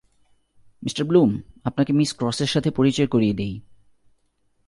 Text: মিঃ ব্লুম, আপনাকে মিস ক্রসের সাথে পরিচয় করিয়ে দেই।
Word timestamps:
মিঃ 0.83 1.03
ব্লুম, 1.03 1.41
আপনাকে 1.63 1.93
মিস 1.93 2.13
ক্রসের 2.17 2.47
সাথে 2.47 2.71
পরিচয় 2.71 3.07
করিয়ে 3.07 3.33
দেই। 3.33 3.61